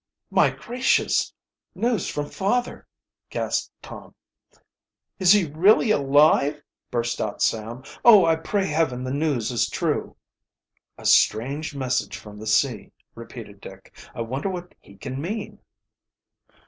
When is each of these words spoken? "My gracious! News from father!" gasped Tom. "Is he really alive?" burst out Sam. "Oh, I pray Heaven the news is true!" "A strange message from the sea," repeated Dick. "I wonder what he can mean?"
"My 0.31 0.49
gracious! 0.49 1.31
News 1.75 2.09
from 2.09 2.25
father!" 2.27 2.87
gasped 3.29 3.71
Tom. 3.83 4.15
"Is 5.19 5.31
he 5.31 5.45
really 5.51 5.91
alive?" 5.91 6.63
burst 6.89 7.21
out 7.21 7.43
Sam. 7.43 7.83
"Oh, 8.03 8.25
I 8.25 8.35
pray 8.37 8.65
Heaven 8.65 9.03
the 9.03 9.13
news 9.13 9.51
is 9.51 9.69
true!" 9.69 10.15
"A 10.97 11.05
strange 11.05 11.75
message 11.75 12.17
from 12.17 12.39
the 12.39 12.47
sea," 12.47 12.89
repeated 13.13 13.61
Dick. 13.61 13.95
"I 14.15 14.21
wonder 14.21 14.49
what 14.49 14.73
he 14.79 14.97
can 14.97 15.21
mean?" 15.21 15.59